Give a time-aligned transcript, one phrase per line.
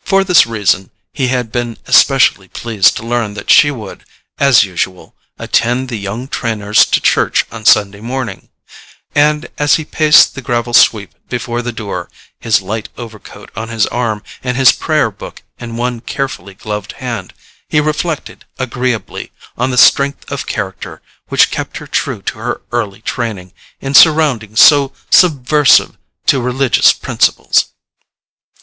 [0.00, 4.06] For this reason he had been especially pleased to learn that she would,
[4.38, 8.48] as usual, attend the young Trenors to church on Sunday morning;
[9.14, 12.08] and as he paced the gravel sweep before the door,
[12.40, 17.34] his light overcoat on his arm and his prayer book in one carefully gloved hand,
[17.68, 23.02] he reflected agreeably on the strength of character which kept her true to her early
[23.02, 23.52] training
[23.82, 27.66] in surroundings so subversive to religious principles.